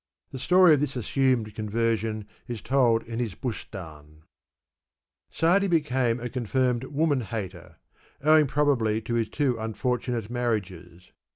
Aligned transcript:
The 0.31 0.39
story 0.39 0.73
of 0.73 0.79
this 0.79 0.95
assumed 0.95 1.53
conversion 1.53 2.27
b 2.47 2.57
told 2.57 3.03
in 3.03 3.19
his 3.19 3.35
Bustan,^ 3.35 4.21
Sa^di 5.31 5.69
became 5.69 6.19
a 6.19 6.27
confirmed 6.27 6.85
woman 6.85 7.21
hater, 7.21 7.77
owing 8.23 8.47
probably 8.47 8.99
to 9.01 9.13
his 9.13 9.29
two 9.29 9.57
unfortunate 9.59 10.27
marriages. 10.27 11.11